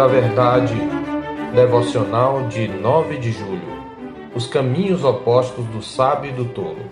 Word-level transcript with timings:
da 0.00 0.06
Verdade 0.06 0.72
devocional 1.54 2.48
de 2.48 2.66
9 2.66 3.18
de 3.18 3.32
julho. 3.32 3.84
Os 4.34 4.46
caminhos 4.46 5.04
opostos 5.04 5.66
do 5.66 5.82
sábio 5.82 6.30
e 6.30 6.32
do 6.32 6.46
tolo. 6.46 6.86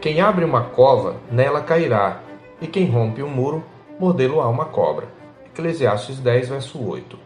Quem 0.00 0.22
abre 0.22 0.42
uma 0.42 0.62
cova, 0.62 1.16
nela 1.30 1.60
cairá, 1.60 2.22
e 2.58 2.66
quem 2.66 2.88
rompe 2.88 3.22
um 3.22 3.28
muro, 3.28 3.62
mordê-lo-á 3.98 4.48
uma 4.48 4.64
cobra. 4.64 5.08
Eclesiastes 5.52 6.18
10, 6.18 6.48
verso 6.48 6.82
8. 6.82 7.18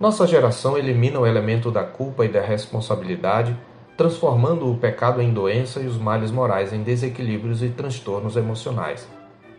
Nossa 0.00 0.26
geração 0.26 0.78
elimina 0.78 1.20
o 1.20 1.26
elemento 1.26 1.70
da 1.70 1.84
culpa 1.84 2.24
e 2.24 2.28
da 2.28 2.40
responsabilidade, 2.40 3.54
transformando 3.94 4.70
o 4.70 4.78
pecado 4.78 5.20
em 5.20 5.34
doença 5.34 5.80
e 5.80 5.86
os 5.86 5.98
males 5.98 6.30
morais 6.30 6.72
em 6.72 6.82
desequilíbrios 6.82 7.62
e 7.62 7.68
transtornos 7.68 8.36
emocionais. 8.38 9.06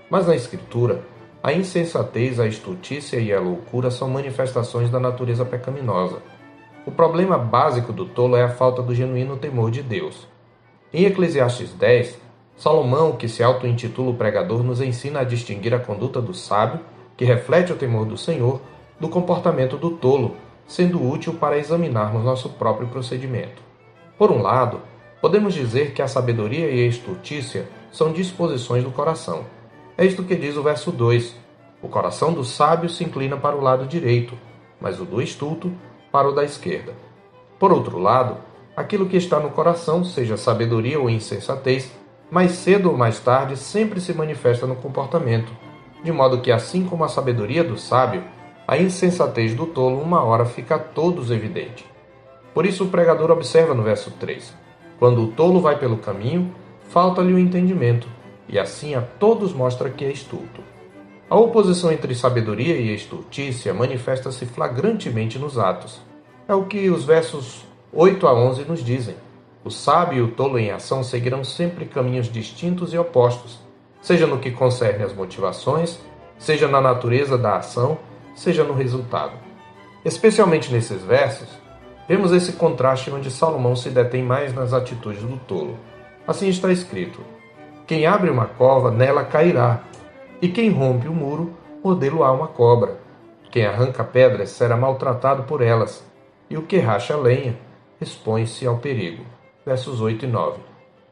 Mas 0.09 0.26
na 0.26 0.36
Escritura, 0.36 1.04
a 1.44 1.52
insensatez, 1.52 2.40
a 2.40 2.45
estultícia 2.45 3.18
e 3.18 3.34
a 3.34 3.40
loucura 3.40 3.90
são 3.90 4.08
manifestações 4.08 4.91
da 4.91 5.00
natureza 5.00 5.44
pecaminosa. 5.44 6.22
O 6.86 6.91
problema 6.91 7.36
básico 7.36 7.91
do 7.91 8.05
tolo 8.05 8.36
é 8.36 8.44
a 8.44 8.50
falta 8.50 8.84
do 8.84 8.94
genuíno 8.94 9.36
temor 9.38 9.72
de 9.72 9.81
Deus. 9.81 10.27
Em 10.94 11.05
Eclesiastes 11.05 11.73
10, 11.73 12.20
Salomão, 12.55 13.14
que 13.14 13.27
se 13.27 13.41
auto-intitula 13.41 14.12
o 14.12 14.16
pregador, 14.16 14.62
nos 14.62 14.81
ensina 14.81 15.22
a 15.22 15.23
distinguir 15.23 15.73
a 15.73 15.80
conduta 15.80 16.22
do 16.22 16.31
sábio, 16.31 16.81
que 17.17 17.26
reflete 17.26 17.73
o 17.73 17.76
temor 17.76 18.05
do 18.05 18.17
Senhor, 18.17 18.62
do 19.00 19.09
comportamento 19.09 19.78
do 19.78 19.92
tolo, 19.92 20.36
sendo 20.67 21.03
útil 21.03 21.34
para 21.34 21.58
examinarmos 21.58 22.23
nosso 22.23 22.50
próprio 22.50 22.88
procedimento. 22.88 23.64
Por 24.16 24.31
um 24.31 24.44
lado, 24.44 24.81
podemos 25.20 25.55
dizer 25.55 25.94
que 25.94 26.03
a 26.03 26.08
sabedoria 26.08 26.70
e 26.70 26.84
a 26.84 26.88
estultícia 26.88 27.67
são 27.92 28.14
disposições 28.14 28.84
do 28.84 28.92
coração 28.92 29.44
é 29.98 30.05
isto 30.05 30.23
que 30.23 30.36
diz 30.36 30.58
o 30.58 30.63
verso 30.63 30.91
2: 30.91 31.36
O 31.81 31.88
coração 31.88 32.34
do 32.34 32.44
sábio 32.44 32.90
se 32.90 33.04
inclina 33.04 33.38
para 33.38 33.56
o 33.56 33.61
lado 33.61 33.86
direito, 33.86 34.38
mas 34.80 35.00
o 35.00 35.06
do 35.06 35.22
estulto 35.22 35.72
para 36.11 36.30
o 36.30 36.34
da 36.34 36.44
esquerda. 36.44 36.94
Por 37.59 37.72
outro 37.72 38.00
lado, 38.00 38.38
aquilo 38.75 39.08
que 39.08 39.17
está 39.17 39.39
no 39.39 39.52
coração, 39.52 40.03
seja 40.03 40.38
sabedoria 40.38 41.00
ou 41.00 41.09
insensatez, 41.09 41.92
mais 42.30 42.53
cedo 42.53 42.89
ou 42.89 42.97
mais 42.97 43.19
tarde 43.19 43.58
sempre 43.58 44.00
se 44.00 44.14
manifesta 44.14 44.66
no 44.66 44.75
comportamento, 44.75 45.52
de 46.03 46.12
modo 46.12 46.42
que, 46.42 46.52
assim 46.52 46.86
como 46.86 47.03
a 47.03 47.09
sabedoria 47.09 47.64
do 47.64 47.78
sábio, 47.78 48.23
a 48.67 48.78
insensatez 48.78 49.53
do 49.53 49.66
tolo 49.66 50.02
uma 50.02 50.23
hora 50.23 50.45
fica 50.45 50.75
a 50.75 50.80
todos 50.80 51.30
evidente. 51.30 51.86
Por 52.53 52.66
isso 52.66 52.86
o 52.86 52.88
pregador 52.88 53.30
observa 53.31 53.73
no 53.73 53.84
verso 53.84 54.12
3: 54.12 54.53
Quando 54.97 55.22
o 55.22 55.28
tolo 55.28 55.59
vai 55.59 55.78
pelo 55.78 55.97
caminho, 55.97 56.53
falta-lhe 56.89 57.34
o 57.34 57.39
entendimento, 57.39 58.08
e 58.52 58.59
assim 58.59 58.94
a 58.94 59.02
todos 59.02 59.53
mostra 59.53 59.89
que 59.89 60.03
é 60.03 60.11
estulto. 60.11 60.61
A 61.30 61.35
oposição 61.38 61.91
entre 61.91 62.13
sabedoria 62.13 62.75
e 62.75 62.94
estultícia 62.94 63.73
manifesta-se 63.73 64.45
flagrantemente 64.45 65.39
nos 65.39 65.57
atos. 65.57 66.02
É 66.47 66.53
o 66.53 66.66
que 66.66 66.89
os 66.89 67.05
versos 67.05 67.66
8 67.94 68.27
a 68.27 68.33
11 68.33 68.66
nos 68.66 68.83
dizem. 68.83 69.16
O 69.63 69.69
sábio 69.69 70.17
e 70.17 70.22
o 70.22 70.31
tolo 70.31 70.59
em 70.59 70.72
ação 70.72 71.03
seguirão 71.03 71.44
sempre 71.44 71.85
caminhos 71.85 72.29
distintos 72.29 72.94
e 72.94 72.97
opostos, 72.97 73.59
seja 74.02 74.27
no 74.27 74.39
que 74.39 74.52
concerne 74.52 75.03
às 75.03 75.13
motivações, 75.13 75.99
seja 76.38 76.67
na 76.67 76.81
natureza 76.81 77.38
da 77.38 77.57
ação, 77.57 77.97
seja 78.35 78.63
no 78.63 78.73
resultado. 78.73 79.33
Especialmente 80.03 80.73
nesses 80.73 81.02
versos, 81.03 81.47
vemos 82.09 82.31
esse 82.33 82.53
contraste 82.53 83.11
onde 83.11 83.29
Salomão 83.29 83.75
se 83.75 83.89
detém 83.89 84.23
mais 84.23 84.53
nas 84.53 84.73
atitudes 84.73 85.22
do 85.22 85.38
tolo. 85.38 85.77
Assim 86.27 86.49
está 86.49 86.72
escrito: 86.72 87.22
quem 87.92 88.06
abre 88.06 88.30
uma 88.30 88.45
cova, 88.45 88.89
nela 88.89 89.25
cairá, 89.25 89.81
e 90.42 90.47
quem 90.47 90.70
rompe 90.70 91.09
o 91.09 91.14
muro, 91.14 91.52
mordê-lo-á 91.84 92.31
uma 92.31 92.47
cobra. 92.47 92.97
Quem 93.52 93.66
arranca 93.66 94.02
pedras 94.02 94.52
será 94.52 94.78
maltratado 94.78 95.44
por 95.44 95.61
elas, 95.61 96.02
e 96.50 96.56
o 96.56 96.62
que 96.62 96.78
racha 96.78 97.17
lenha 97.17 97.57
expõe-se 98.00 98.66
ao 98.66 98.78
perigo. 98.78 99.25
Versos 99.66 100.00
8 100.00 100.24
e 100.24 100.28
9. 100.29 100.59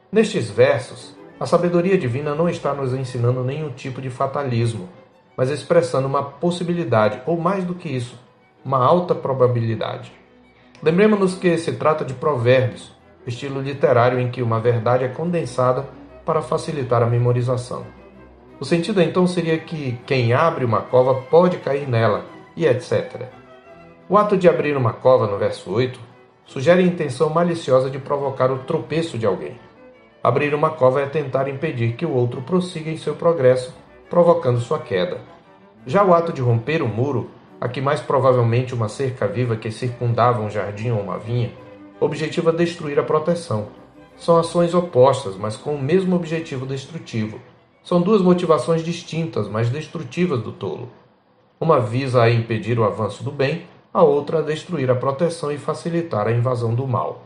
Nestes 0.09 0.49
versos, 0.49 1.13
a 1.37 1.45
sabedoria 1.45 1.97
divina 1.97 2.33
não 2.33 2.47
está 2.47 2.73
nos 2.73 2.93
ensinando 2.93 3.43
nenhum 3.43 3.71
tipo 3.71 4.01
de 4.01 4.09
fatalismo, 4.09 4.87
mas 5.35 5.49
expressando 5.49 6.07
uma 6.07 6.23
possibilidade, 6.23 7.21
ou 7.25 7.37
mais 7.37 7.65
do 7.65 7.75
que 7.75 7.89
isso, 7.89 8.17
uma 8.63 8.81
alta 8.81 9.13
probabilidade. 9.13 10.13
Lembremos-nos 10.81 11.35
que 11.35 11.57
se 11.57 11.73
trata 11.73 12.05
de 12.05 12.13
provérbios, 12.13 12.89
estilo 13.27 13.59
literário 13.59 14.17
em 14.17 14.31
que 14.31 14.41
uma 14.41 14.61
verdade 14.61 15.03
é 15.03 15.09
condensada 15.09 15.98
para 16.29 16.43
facilitar 16.43 17.01
a 17.01 17.07
memorização. 17.07 17.87
O 18.59 18.63
sentido 18.63 19.01
então 19.01 19.25
seria 19.25 19.57
que 19.57 19.97
quem 20.05 20.31
abre 20.31 20.63
uma 20.63 20.79
cova 20.79 21.15
pode 21.15 21.57
cair 21.57 21.89
nela, 21.89 22.23
e 22.55 22.67
etc. 22.67 23.23
O 24.07 24.15
ato 24.15 24.37
de 24.37 24.47
abrir 24.47 24.77
uma 24.77 24.93
cova, 24.93 25.25
no 25.25 25.39
verso 25.39 25.71
8, 25.71 25.99
sugere 26.45 26.83
a 26.83 26.85
intenção 26.85 27.31
maliciosa 27.31 27.89
de 27.89 27.97
provocar 27.97 28.51
o 28.51 28.59
tropeço 28.59 29.17
de 29.17 29.25
alguém. 29.25 29.57
Abrir 30.23 30.53
uma 30.53 30.69
cova 30.69 31.01
é 31.01 31.07
tentar 31.07 31.47
impedir 31.47 31.93
que 31.93 32.05
o 32.05 32.13
outro 32.13 32.43
prossiga 32.43 32.91
em 32.91 32.97
seu 32.97 33.15
progresso, 33.15 33.73
provocando 34.07 34.59
sua 34.59 34.77
queda. 34.77 35.21
Já 35.87 36.03
o 36.03 36.13
ato 36.13 36.31
de 36.31 36.43
romper 36.43 36.83
o 36.83 36.87
muro, 36.87 37.31
aqui 37.59 37.81
mais 37.81 38.01
provavelmente 38.01 38.75
uma 38.75 38.87
cerca 38.87 39.27
viva 39.27 39.55
que 39.55 39.71
circundava 39.71 40.43
um 40.43 40.49
jardim 40.51 40.91
ou 40.91 41.01
uma 41.01 41.17
vinha, 41.17 41.51
objetiva 41.99 42.53
destruir 42.53 42.99
a 42.99 43.03
proteção, 43.03 43.69
são 44.19 44.37
ações 44.37 44.73
opostas, 44.73 45.35
mas 45.35 45.55
com 45.55 45.73
o 45.73 45.81
mesmo 45.81 46.15
objetivo 46.15 46.65
destrutivo. 46.65 47.39
São 47.83 48.01
duas 48.01 48.21
motivações 48.21 48.83
distintas, 48.83 49.47
mas 49.47 49.69
destrutivas 49.69 50.41
do 50.41 50.51
tolo. 50.51 50.89
Uma 51.59 51.79
visa 51.79 52.21
a 52.21 52.29
impedir 52.29 52.77
o 52.77 52.83
avanço 52.83 53.23
do 53.23 53.31
bem, 53.31 53.65
a 53.93 54.03
outra 54.03 54.39
a 54.39 54.41
destruir 54.41 54.91
a 54.91 54.95
proteção 54.95 55.51
e 55.51 55.57
facilitar 55.57 56.27
a 56.27 56.31
invasão 56.31 56.75
do 56.75 56.87
mal. 56.87 57.23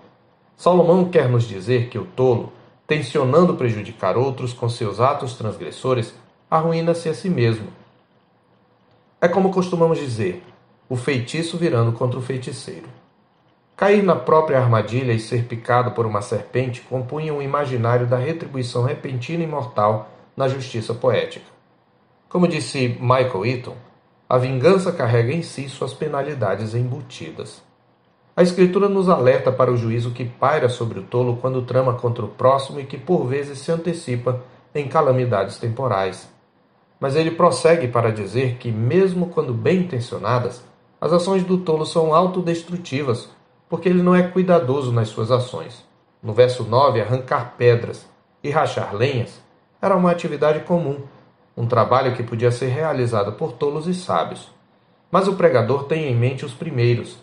Salomão 0.56 1.09
quer 1.09 1.28
nos 1.28 1.44
dizer 1.44 1.90
que 1.90 1.98
o 1.98 2.06
tolo, 2.06 2.53
tensionando 2.88 3.56
prejudicar 3.56 4.16
outros 4.16 4.53
com 4.53 4.70
seus 4.70 5.00
atos 5.00 5.34
transgressores, 5.34 6.14
arruína-se 6.50 7.09
a 7.09 7.14
si 7.14 7.30
mesmo. 7.30 7.68
É 9.20 9.28
como 9.28 9.52
costumamos 9.52 9.98
dizer: 9.98 10.44
o 10.88 10.96
feitiço 10.96 11.58
virando 11.58 11.92
contra 11.92 12.20
o 12.20 12.22
feiticeiro. 12.22 12.88
Cair 13.75 14.03
na 14.03 14.16
própria 14.16 14.59
armadilha 14.59 15.13
e 15.13 15.19
ser 15.19 15.45
picado 15.45 15.91
por 15.91 16.06
uma 16.06 16.22
serpente 16.22 16.81
compunha 16.81 17.34
um 17.34 17.41
imaginário 17.41 18.06
da 18.06 18.17
retribuição 18.17 18.84
repentina 18.84 19.44
e 19.44 19.47
mortal 19.47 20.09
na 20.38 20.47
justiça 20.47 20.94
poética. 20.94 21.45
Como 22.29 22.47
disse 22.47 22.97
Michael 23.00 23.45
Eaton, 23.45 23.75
a 24.29 24.38
vingança 24.38 24.91
carrega 24.91 25.34
em 25.34 25.41
si 25.41 25.67
suas 25.67 25.91
penalidades 25.91 26.75
embutidas. 26.75 27.63
A 28.35 28.44
Escritura 28.44 28.88
nos 28.88 29.09
alerta 29.09 29.51
para 29.51 29.72
o 29.72 29.78
juízo 29.78 30.11
que 30.11 30.25
paira 30.25 30.69
sobre 30.69 31.00
o 31.00 31.03
tolo 31.03 31.38
quando 31.38 31.63
trama 31.63 31.94
contra 31.94 32.25
o 32.25 32.29
próximo 32.29 32.79
e 32.79 32.85
que 32.85 32.97
por 32.97 33.25
vezes 33.25 33.57
se 33.59 33.72
antecipa 33.72 34.41
em 34.73 34.88
calamidades 34.88 35.57
temporais. 35.57 36.29
Mas 37.00 37.16
ele 37.16 37.31
prossegue 37.31 37.88
para 37.88 38.11
dizer 38.11 38.57
que, 38.57 38.72
mesmo 38.72 39.28
quando 39.28 39.53
bem 39.53 39.79
intencionadas, 39.79 40.63
as 41.01 41.11
ações 41.11 41.44
do 41.44 41.57
tolo 41.57 41.85
são 41.85 42.13
autodestrutivas 42.13 43.29
porque 43.73 43.89
ele 43.89 44.03
não 44.03 44.13
é 44.16 44.22
cuidadoso 44.22 44.91
nas 44.91 45.07
suas 45.07 45.31
ações. 45.31 45.84
No 46.22 46.31
verso 46.31 46.63
9, 46.63 47.01
arrancar 47.01 47.56
pedras 47.57 48.07
e 48.44 48.51
rachar 48.51 48.95
lenhas 48.95 49.41
era 49.81 49.95
uma 49.95 50.11
atividade 50.11 50.59
comum, 50.59 51.01
um 51.57 51.66
trabalho 51.66 52.16
que 52.16 52.22
podia 52.22 52.51
ser 52.51 52.67
realizado 52.67 53.31
por 53.34 53.53
tolos 53.53 53.88
e 53.88 53.95
sábios. 53.95 54.51
Mas 55.09 55.28
o 55.28 55.34
pregador 55.34 55.85
tem 55.85 56.06
em 56.06 56.16
mente 56.16 56.45
os 56.45 56.53
primeiros. 56.53 57.17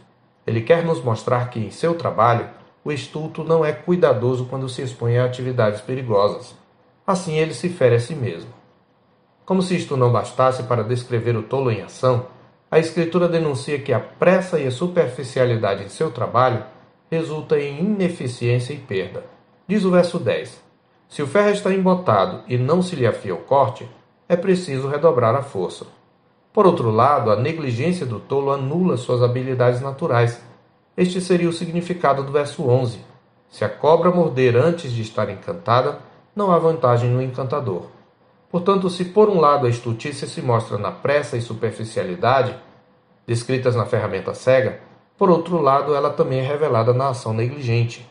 Ele 0.45 0.61
quer 0.61 0.85
nos 0.85 1.01
mostrar 1.01 1.51
que, 1.51 1.61
em 1.61 1.71
seu 1.71 1.95
trabalho, 1.95 2.51
o 2.85 2.91
estulto 2.91 3.45
não 3.45 3.65
é 3.65 3.71
cuidadoso 3.71 4.47
quando 4.47 4.69
se 4.69 4.83
expõe 4.83 5.19
a 5.19 5.27
atividades 5.27 5.81
perigosas. 5.81 6.57
Assim 7.07 7.37
ele 7.39 7.55
se 7.55 7.69
fere 7.69 7.95
a 7.95 8.01
si 8.01 8.17
mesmo. 8.17 8.51
Como 9.47 9.63
se 9.63 9.77
isto 9.77 9.97
não 9.97 10.11
bastasse 10.11 10.65
para 10.65 10.83
descrever 10.83 11.37
o 11.37 11.45
tolo 11.45 11.71
em 11.71 11.83
ação, 11.83 12.27
a 12.71 12.79
Escritura 12.79 13.29
denuncia 13.29 13.81
que 13.81 13.93
a 13.93 13.99
pressa 13.99 14.61
e 14.61 14.67
a 14.67 14.71
superficialidade 14.71 15.83
em 15.83 15.89
seu 15.89 16.11
trabalho 16.11 16.63
resulta 17.11 17.59
em 17.59 17.81
ineficiência 17.81 18.73
e 18.73 18.79
perda. 18.79 19.25
Diz 19.67 19.85
o 19.85 19.91
verso 19.91 20.21
10: 20.21 20.63
Se 21.09 21.21
o 21.21 21.27
ferro 21.27 21.51
está 21.51 21.75
embotado 21.75 22.43
e 22.47 22.57
não 22.57 22.81
se 22.81 22.95
lhe 22.95 23.07
afia 23.07 23.35
o 23.35 23.39
corte, 23.39 23.89
é 24.29 24.37
preciso 24.37 24.87
redobrar 24.87 25.35
a 25.35 25.43
força. 25.43 25.85
Por 26.53 26.65
outro 26.67 26.91
lado, 26.91 27.33
a 27.33 27.37
negligência 27.37 28.07
do 28.07 28.21
tolo 28.21 28.53
anula 28.53 28.97
suas 28.97 29.23
habilidades 29.23 29.81
naturais. 29.81 30.41
Este 30.97 31.21
seria 31.21 31.49
o 31.49 31.53
significado 31.53 32.23
do 32.23 32.31
verso 32.31 32.69
11. 32.69 33.01
Se 33.49 33.65
a 33.65 33.69
cobra 33.69 34.11
morder 34.11 34.57
antes 34.57 34.93
de 34.93 35.03
estar 35.03 35.29
encantada, 35.29 35.99
não 36.35 36.53
há 36.53 36.59
vantagem 36.59 37.11
no 37.11 37.21
encantador. 37.21 37.87
Portanto, 38.51 38.91
se 38.91 39.05
por 39.05 39.29
um 39.29 39.39
lado 39.39 39.67
a 39.67 39.71
estultícia 39.71 40.27
se 40.27 40.43
mostra 40.43 40.77
na 40.77 40.91
pressa 40.91 41.37
e 41.37 41.41
superficialidade, 41.41 42.57
descritas 43.27 43.77
na 43.77 43.87
ferramenta 43.87 44.35
cega, 44.35 44.81
por 45.17 45.31
outro 45.31 45.61
lado 45.61 45.95
ela 45.95 46.11
também 46.11 46.41
é 46.41 46.43
revelada 46.43 46.93
na 46.93 47.11
ação 47.11 47.33
negligente. 47.33 48.09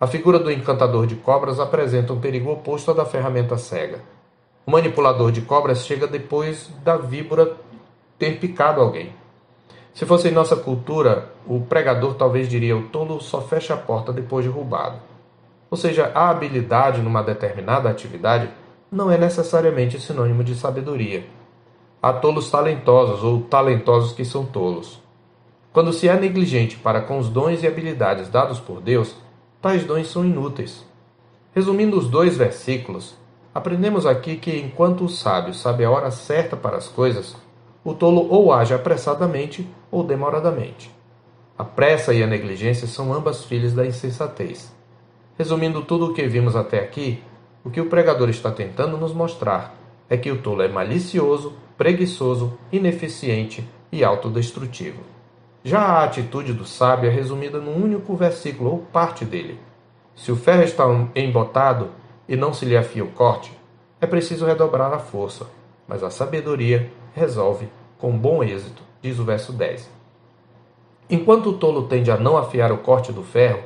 A 0.00 0.06
figura 0.06 0.38
do 0.38 0.50
encantador 0.50 1.06
de 1.06 1.16
cobras 1.16 1.58
apresenta 1.58 2.12
um 2.12 2.20
perigo 2.20 2.52
oposto 2.52 2.90
à 2.90 2.94
da 2.94 3.04
ferramenta 3.04 3.56
cega. 3.56 4.00
O 4.64 4.70
manipulador 4.70 5.32
de 5.32 5.40
cobras 5.40 5.84
chega 5.84 6.06
depois 6.06 6.70
da 6.84 6.96
víbora 6.96 7.56
ter 8.18 8.38
picado 8.38 8.80
alguém. 8.80 9.12
Se 9.92 10.06
fosse 10.06 10.28
em 10.28 10.32
nossa 10.32 10.56
cultura, 10.56 11.32
o 11.46 11.60
pregador 11.60 12.14
talvez 12.14 12.48
diria: 12.48 12.76
o 12.76 12.88
tolo 12.88 13.20
só 13.20 13.40
fecha 13.40 13.74
a 13.74 13.76
porta 13.76 14.12
depois 14.12 14.44
de 14.44 14.50
roubado. 14.50 14.98
Ou 15.70 15.76
seja, 15.76 16.12
a 16.14 16.30
habilidade 16.30 17.00
numa 17.00 17.22
determinada 17.22 17.88
atividade 17.88 18.48
não 18.94 19.10
é 19.10 19.18
necessariamente 19.18 20.00
sinônimo 20.00 20.44
de 20.44 20.54
sabedoria. 20.54 21.26
Há 22.00 22.12
tolos 22.12 22.48
talentosos 22.48 23.24
ou 23.24 23.40
talentosos 23.40 24.12
que 24.12 24.24
são 24.24 24.46
tolos. 24.46 25.02
Quando 25.72 25.92
se 25.92 26.08
é 26.08 26.16
negligente 26.16 26.76
para 26.76 27.00
com 27.00 27.18
os 27.18 27.28
dons 27.28 27.60
e 27.64 27.66
habilidades 27.66 28.28
dados 28.28 28.60
por 28.60 28.80
Deus, 28.80 29.16
tais 29.60 29.84
dons 29.84 30.08
são 30.08 30.24
inúteis. 30.24 30.86
Resumindo 31.52 31.98
os 31.98 32.08
dois 32.08 32.36
versículos, 32.36 33.16
aprendemos 33.52 34.06
aqui 34.06 34.36
que 34.36 34.56
enquanto 34.60 35.04
o 35.04 35.08
sábio 35.08 35.52
sabe 35.52 35.84
a 35.84 35.90
hora 35.90 36.12
certa 36.12 36.56
para 36.56 36.76
as 36.76 36.86
coisas, 36.86 37.34
o 37.82 37.94
tolo 37.94 38.28
ou 38.30 38.52
age 38.52 38.74
apressadamente 38.74 39.68
ou 39.90 40.04
demoradamente. 40.04 40.88
A 41.58 41.64
pressa 41.64 42.14
e 42.14 42.22
a 42.22 42.28
negligência 42.28 42.86
são 42.86 43.12
ambas 43.12 43.44
filhas 43.44 43.74
da 43.74 43.84
insensatez. 43.84 44.72
Resumindo 45.36 45.82
tudo 45.82 46.06
o 46.06 46.14
que 46.14 46.28
vimos 46.28 46.54
até 46.54 46.78
aqui, 46.78 47.20
o 47.64 47.70
que 47.70 47.80
o 47.80 47.86
pregador 47.86 48.28
está 48.28 48.50
tentando 48.50 48.98
nos 48.98 49.14
mostrar 49.14 49.74
é 50.08 50.18
que 50.18 50.30
o 50.30 50.42
tolo 50.42 50.60
é 50.60 50.68
malicioso, 50.68 51.54
preguiçoso, 51.78 52.58
ineficiente 52.70 53.66
e 53.90 54.04
autodestrutivo. 54.04 55.00
Já 55.64 55.80
a 55.80 56.04
atitude 56.04 56.52
do 56.52 56.66
sábio 56.66 57.08
é 57.08 57.12
resumida 57.12 57.58
num 57.58 57.82
único 57.82 58.14
versículo 58.14 58.70
ou 58.70 58.78
parte 58.80 59.24
dele. 59.24 59.58
Se 60.14 60.30
o 60.30 60.36
ferro 60.36 60.62
está 60.62 60.84
embotado 61.16 61.88
e 62.28 62.36
não 62.36 62.52
se 62.52 62.66
lhe 62.66 62.76
afia 62.76 63.02
o 63.02 63.12
corte, 63.12 63.50
é 63.98 64.06
preciso 64.06 64.44
redobrar 64.44 64.92
a 64.92 64.98
força, 64.98 65.46
mas 65.88 66.02
a 66.02 66.10
sabedoria 66.10 66.92
resolve 67.14 67.68
com 67.98 68.16
bom 68.16 68.44
êxito, 68.44 68.82
diz 69.00 69.18
o 69.18 69.24
verso 69.24 69.52
10. 69.52 69.90
Enquanto 71.08 71.50
o 71.50 71.54
tolo 71.54 71.88
tende 71.88 72.10
a 72.10 72.18
não 72.18 72.36
afiar 72.36 72.70
o 72.70 72.78
corte 72.78 73.10
do 73.10 73.22
ferro, 73.22 73.62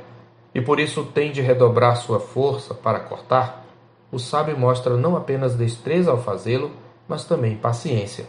e 0.55 0.61
por 0.61 0.79
isso 0.79 1.03
tende 1.03 1.41
a 1.41 1.43
redobrar 1.43 1.97
sua 1.97 2.19
força 2.19 2.73
para 2.73 2.99
cortar, 2.99 3.65
o 4.11 4.17
sábio 4.17 4.57
mostra 4.57 4.97
não 4.97 5.15
apenas 5.15 5.55
destreza 5.55 6.11
ao 6.11 6.17
fazê-lo, 6.17 6.71
mas 7.07 7.25
também 7.25 7.55
paciência. 7.55 8.25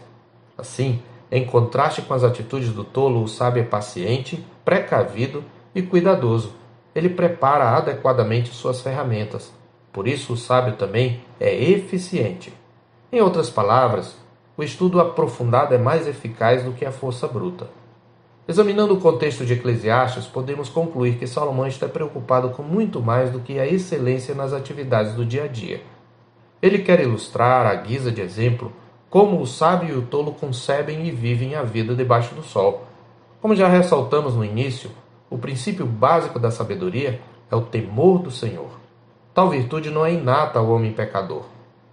Assim, 0.56 1.02
em 1.30 1.44
contraste 1.44 2.02
com 2.02 2.12
as 2.12 2.24
atitudes 2.24 2.72
do 2.72 2.84
tolo, 2.84 3.22
o 3.22 3.28
sábio 3.28 3.62
é 3.62 3.66
paciente, 3.66 4.44
precavido 4.64 5.44
e 5.74 5.80
cuidadoso. 5.80 6.54
Ele 6.94 7.08
prepara 7.08 7.70
adequadamente 7.70 8.50
suas 8.50 8.80
ferramentas. 8.80 9.52
Por 9.92 10.06
isso, 10.06 10.32
o 10.32 10.36
sábio 10.36 10.76
também 10.76 11.22
é 11.38 11.54
eficiente. 11.54 12.52
Em 13.12 13.20
outras 13.20 13.48
palavras, 13.48 14.16
o 14.56 14.62
estudo 14.62 15.00
aprofundado 15.00 15.74
é 15.74 15.78
mais 15.78 16.06
eficaz 16.06 16.62
do 16.62 16.72
que 16.72 16.84
a 16.84 16.92
força 16.92 17.26
bruta. 17.26 17.68
Examinando 18.50 18.94
o 18.94 19.00
contexto 19.00 19.46
de 19.46 19.52
Eclesiastes, 19.52 20.26
podemos 20.26 20.68
concluir 20.68 21.16
que 21.18 21.24
Salomão 21.24 21.68
está 21.68 21.88
preocupado 21.88 22.50
com 22.50 22.64
muito 22.64 23.00
mais 23.00 23.30
do 23.30 23.38
que 23.38 23.60
a 23.60 23.64
excelência 23.64 24.34
nas 24.34 24.52
atividades 24.52 25.14
do 25.14 25.24
dia 25.24 25.44
a 25.44 25.46
dia. 25.46 25.80
Ele 26.60 26.80
quer 26.80 26.98
ilustrar, 26.98 27.64
à 27.64 27.72
guisa 27.76 28.10
de 28.10 28.20
exemplo, 28.20 28.72
como 29.08 29.40
o 29.40 29.46
sábio 29.46 29.94
e 29.94 29.96
o 29.96 30.02
tolo 30.02 30.32
concebem 30.32 31.06
e 31.06 31.12
vivem 31.12 31.54
a 31.54 31.62
vida 31.62 31.94
debaixo 31.94 32.34
do 32.34 32.42
sol. 32.42 32.88
Como 33.40 33.54
já 33.54 33.68
ressaltamos 33.68 34.34
no 34.34 34.44
início, 34.44 34.90
o 35.30 35.38
princípio 35.38 35.86
básico 35.86 36.40
da 36.40 36.50
sabedoria 36.50 37.20
é 37.48 37.54
o 37.54 37.62
temor 37.62 38.18
do 38.18 38.32
Senhor. 38.32 38.80
Tal 39.32 39.48
virtude 39.48 39.90
não 39.90 40.04
é 40.04 40.12
inata 40.12 40.58
ao 40.58 40.68
homem 40.70 40.92
pecador. 40.92 41.44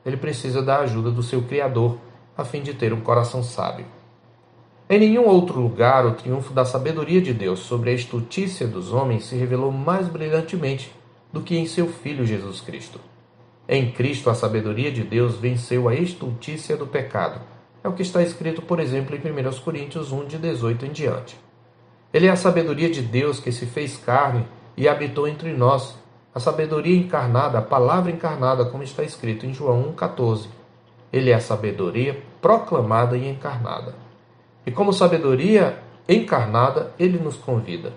Ele 0.04 0.18
precisa 0.18 0.64
da 0.64 0.80
ajuda 0.80 1.12
do 1.12 1.22
seu 1.22 1.44
Criador 1.44 1.98
a 2.36 2.44
fim 2.44 2.64
de 2.64 2.74
ter 2.74 2.94
um 2.94 3.02
coração 3.02 3.44
sábio. 3.44 3.97
Em 4.90 5.00
nenhum 5.00 5.26
outro 5.26 5.60
lugar 5.60 6.06
o 6.06 6.14
triunfo 6.14 6.54
da 6.54 6.64
sabedoria 6.64 7.22
de 7.22 7.34
Deus 7.34 7.60
sobre 7.60 7.90
a 7.90 7.94
estultícia 7.94 8.66
dos 8.66 8.94
homens 8.94 9.26
se 9.26 9.36
revelou 9.36 9.70
mais 9.70 10.08
brilhantemente 10.08 10.96
do 11.32 11.42
que 11.42 11.58
em 11.58 11.66
seu 11.66 11.90
Filho 11.90 12.26
Jesus 12.26 12.62
Cristo. 12.62 12.98
Em 13.68 13.92
Cristo 13.92 14.30
a 14.30 14.34
sabedoria 14.34 14.90
de 14.90 15.04
Deus 15.04 15.36
venceu 15.36 15.90
a 15.90 15.94
estultícia 15.94 16.78
do 16.78 16.88
pecado. 16.88 17.42
É 17.84 17.90
o 17.90 17.92
que 17.92 18.02
está 18.02 18.24
escrito, 18.24 18.62
por 18.62 18.80
exemplo, 18.80 19.14
em 19.14 19.20
1 19.20 19.60
Coríntios 19.60 20.14
1, 20.14 20.26
de 20.26 20.38
18 20.38 20.86
em 20.86 20.92
diante. 20.94 21.38
Ele 22.14 22.28
é 22.28 22.30
a 22.30 22.38
sabedoria 22.38 22.90
de 22.90 23.02
Deus 23.02 23.42
que 23.42 23.52
se 23.52 23.66
fez 23.66 23.98
carne 23.98 24.46
e 24.78 24.88
habitou 24.88 25.28
entre 25.28 25.52
nós, 25.52 25.98
a 26.34 26.40
sabedoria 26.40 26.98
encarnada, 26.98 27.58
a 27.58 27.62
palavra 27.62 28.10
encarnada, 28.10 28.64
como 28.64 28.84
está 28.84 29.04
escrito 29.04 29.46
em 29.46 29.54
João 29.54 29.94
1,14. 29.94 30.48
Ele 31.12 31.30
é 31.30 31.34
a 31.34 31.42
sabedoria 31.42 32.24
proclamada 32.42 33.18
e 33.18 33.28
encarnada. 33.28 34.07
E 34.68 34.72
como 34.72 34.92
sabedoria 34.92 35.80
encarnada, 36.10 36.92
ele 37.00 37.18
nos 37.18 37.38
convida: 37.38 37.94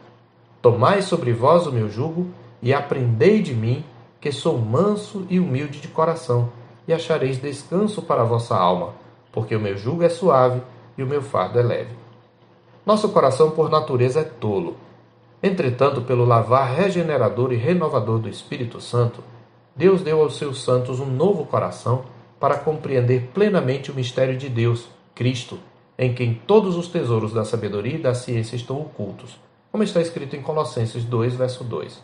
Tomai 0.63 1.03
sobre 1.03 1.33
vós 1.33 1.67
o 1.67 1.73
meu 1.73 1.91
jugo 1.91 2.29
e 2.63 2.73
aprendei 2.73 3.43
de 3.43 3.53
mim, 3.53 3.85
que 4.21 4.31
sou 4.31 4.57
manso 4.57 5.27
e 5.29 5.41
humilde 5.41 5.81
de 5.81 5.89
coração, 5.89 6.51
e 6.87 6.93
achareis 6.93 7.39
descanso 7.39 8.01
para 8.01 8.23
a 8.23 8.25
vossa 8.25 8.57
alma, 8.57 8.95
porque 9.33 9.57
o 9.57 9.61
meu 9.61 9.77
jugo 9.77 10.05
é 10.05 10.09
suave 10.09 10.63
e 10.97 11.03
o 11.03 11.07
meu 11.09 11.21
fardo 11.21 11.59
é 11.59 11.63
leve. 11.63 11.95
Nosso 12.87 13.09
coração, 13.09 13.51
por 13.51 13.69
natureza, 13.69 14.21
é 14.21 14.25
tolo. 14.25 14.77
Entretanto, 15.43 16.03
pelo 16.03 16.25
lavar 16.25 16.73
regenerador 16.73 17.53
e 17.53 17.57
renovador 17.57 18.21
do 18.21 18.29
Espírito 18.29 18.81
Santo, 18.81 19.25
Deus 19.75 20.03
deu 20.03 20.21
aos 20.21 20.37
seus 20.37 20.63
santos 20.63 21.01
um 21.01 21.07
novo 21.07 21.45
coração 21.47 22.05
para 22.39 22.59
compreender 22.59 23.31
plenamente 23.35 23.91
o 23.91 23.95
mistério 23.95 24.37
de 24.37 24.49
Deus, 24.49 24.89
Cristo, 25.17 25.59
em 26.03 26.15
quem 26.15 26.33
todos 26.33 26.79
os 26.79 26.89
tesouros 26.89 27.35
da 27.35 27.45
sabedoria 27.45 27.97
e 27.97 28.03
da 28.03 28.15
ciência 28.15 28.57
estão 28.57 28.81
ocultos, 28.81 29.39
como 29.71 29.85
está 29.85 30.01
escrito 30.01 30.35
em 30.35 30.41
Colossenses 30.41 31.05
2, 31.05 31.35
verso 31.35 31.63
2. 31.63 32.03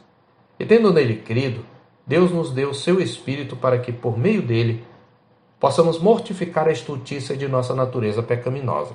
E 0.61 0.67
tendo 0.67 0.93
nele 0.93 1.17
crido, 1.17 1.65
Deus 2.07 2.31
nos 2.31 2.51
deu 2.51 2.69
o 2.69 2.75
seu 2.75 3.01
Espírito 3.01 3.57
para 3.57 3.79
que, 3.79 3.91
por 3.91 4.19
meio 4.19 4.43
dele, 4.43 4.85
possamos 5.59 5.99
mortificar 5.99 6.69
a 6.69 6.73
estultícia 6.73 7.35
de 7.35 7.49
nossa 7.49 7.75
natureza 7.75 8.23
pecaminosa. 8.23 8.95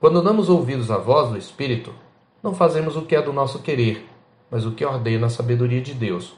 Quando 0.00 0.20
damos 0.20 0.48
ouvidos 0.48 0.90
à 0.90 0.98
voz 0.98 1.30
do 1.30 1.38
Espírito, 1.38 1.94
não 2.42 2.52
fazemos 2.52 2.96
o 2.96 3.02
que 3.02 3.14
é 3.14 3.22
do 3.22 3.32
nosso 3.32 3.60
querer, 3.60 4.08
mas 4.50 4.66
o 4.66 4.72
que 4.72 4.84
ordena 4.84 5.28
a 5.28 5.30
sabedoria 5.30 5.80
de 5.80 5.94
Deus. 5.94 6.34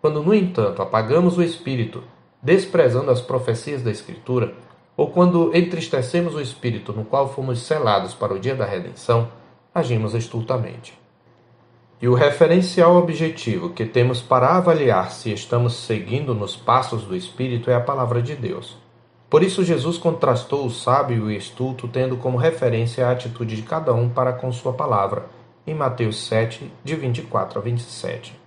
Quando, 0.00 0.22
no 0.22 0.32
entanto, 0.32 0.80
apagamos 0.80 1.36
o 1.38 1.42
Espírito, 1.42 2.04
desprezando 2.40 3.10
as 3.10 3.20
profecias 3.20 3.82
da 3.82 3.90
Escritura, 3.90 4.54
ou 4.96 5.10
quando 5.10 5.54
entristecemos 5.56 6.34
o 6.34 6.40
Espírito 6.40 6.92
no 6.92 7.04
qual 7.04 7.32
fomos 7.32 7.60
selados 7.60 8.14
para 8.14 8.34
o 8.34 8.38
dia 8.38 8.54
da 8.54 8.64
redenção, 8.64 9.28
agimos 9.74 10.14
estultamente. 10.14 10.98
E 12.00 12.08
o 12.08 12.14
referencial 12.14 12.96
objetivo 12.96 13.70
que 13.70 13.86
temos 13.86 14.20
para 14.20 14.56
avaliar 14.56 15.12
se 15.12 15.32
estamos 15.32 15.74
seguindo 15.74 16.34
nos 16.34 16.56
passos 16.56 17.04
do 17.04 17.14
Espírito 17.14 17.70
é 17.70 17.74
a 17.74 17.80
palavra 17.80 18.20
de 18.20 18.34
Deus. 18.34 18.76
Por 19.30 19.42
isso, 19.42 19.64
Jesus 19.64 19.96
contrastou 19.96 20.66
o 20.66 20.70
sábio 20.70 21.16
e 21.16 21.20
o 21.20 21.30
estulto, 21.30 21.88
tendo 21.88 22.16
como 22.16 22.36
referência 22.36 23.06
a 23.06 23.12
atitude 23.12 23.56
de 23.56 23.62
cada 23.62 23.94
um 23.94 24.08
para 24.08 24.32
com 24.32 24.52
sua 24.52 24.72
palavra, 24.72 25.26
em 25.66 25.74
Mateus 25.74 26.26
7, 26.26 26.70
de 26.84 26.96
24 26.96 27.58
a 27.58 27.62
27. 27.62 28.38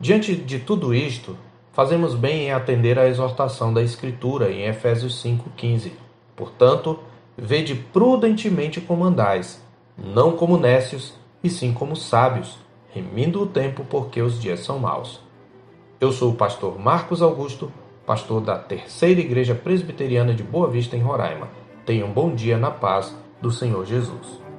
Diante 0.00 0.34
de 0.34 0.58
tudo 0.58 0.94
isto, 0.94 1.36
fazemos 1.80 2.14
bem 2.14 2.42
em 2.42 2.52
atender 2.52 2.98
à 2.98 3.08
exortação 3.08 3.72
da 3.72 3.82
Escritura 3.82 4.52
em 4.52 4.66
Efésios 4.66 5.24
5,15. 5.24 5.92
Portanto, 6.36 7.00
vede 7.38 7.74
prudentemente 7.74 8.82
como 8.82 9.02
andais, 9.02 9.64
não 9.96 10.32
como 10.32 10.58
nécios, 10.58 11.14
e 11.42 11.48
sim 11.48 11.72
como 11.72 11.96
sábios, 11.96 12.58
remindo 12.92 13.40
o 13.40 13.46
tempo 13.46 13.82
porque 13.88 14.20
os 14.20 14.38
dias 14.38 14.60
são 14.60 14.78
maus. 14.78 15.22
Eu 15.98 16.12
sou 16.12 16.32
o 16.32 16.36
pastor 16.36 16.78
Marcos 16.78 17.22
Augusto, 17.22 17.72
pastor 18.04 18.42
da 18.42 18.58
Terceira 18.58 19.18
Igreja 19.18 19.54
Presbiteriana 19.54 20.34
de 20.34 20.42
Boa 20.42 20.68
Vista, 20.68 20.98
em 20.98 21.00
Roraima. 21.00 21.48
Tenha 21.86 22.04
um 22.04 22.12
bom 22.12 22.34
dia 22.34 22.58
na 22.58 22.70
paz 22.70 23.16
do 23.40 23.50
Senhor 23.50 23.86
Jesus. 23.86 24.49